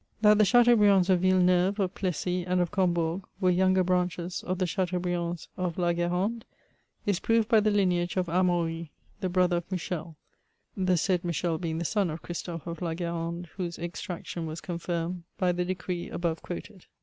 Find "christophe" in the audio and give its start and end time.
12.23-12.65